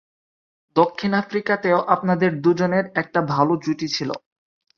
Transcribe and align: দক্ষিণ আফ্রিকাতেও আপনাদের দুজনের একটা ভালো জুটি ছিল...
দক্ষিণ 0.75 1.11
আফ্রিকাতেও 1.13 1.79
আপনাদের 1.87 2.31
দুজনের 2.41 2.85
একটা 2.95 3.19
ভালো 3.33 3.53
জুটি 3.63 3.87
ছিল... 3.87 4.09